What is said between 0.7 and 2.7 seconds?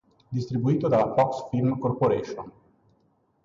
dalla Fox Film Corporation.